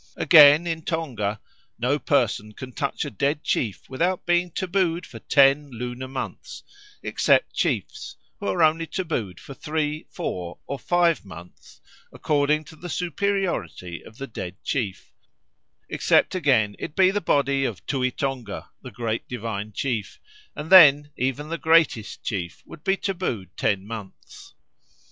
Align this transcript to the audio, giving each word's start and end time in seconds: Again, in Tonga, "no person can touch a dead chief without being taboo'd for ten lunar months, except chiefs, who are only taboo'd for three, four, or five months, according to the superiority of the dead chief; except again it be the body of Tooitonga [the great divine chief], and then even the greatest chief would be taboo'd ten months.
Again, 0.17 0.65
in 0.65 0.81
Tonga, 0.81 1.39
"no 1.77 1.99
person 1.99 2.53
can 2.53 2.71
touch 2.73 3.05
a 3.05 3.11
dead 3.11 3.43
chief 3.43 3.87
without 3.87 4.25
being 4.25 4.49
taboo'd 4.49 5.05
for 5.05 5.19
ten 5.19 5.69
lunar 5.69 6.07
months, 6.07 6.63
except 7.03 7.53
chiefs, 7.53 8.15
who 8.39 8.47
are 8.47 8.63
only 8.63 8.87
taboo'd 8.87 9.39
for 9.39 9.53
three, 9.53 10.07
four, 10.09 10.57
or 10.65 10.79
five 10.79 11.23
months, 11.23 11.81
according 12.11 12.63
to 12.63 12.75
the 12.75 12.89
superiority 12.89 14.01
of 14.03 14.17
the 14.17 14.25
dead 14.25 14.55
chief; 14.63 15.13
except 15.87 16.33
again 16.33 16.75
it 16.79 16.95
be 16.95 17.11
the 17.11 17.21
body 17.21 17.63
of 17.63 17.85
Tooitonga 17.85 18.69
[the 18.81 18.89
great 18.89 19.27
divine 19.27 19.71
chief], 19.71 20.19
and 20.55 20.71
then 20.71 21.11
even 21.15 21.49
the 21.49 21.59
greatest 21.59 22.23
chief 22.23 22.63
would 22.65 22.83
be 22.83 22.97
taboo'd 22.97 23.55
ten 23.55 23.85
months. 23.85 24.55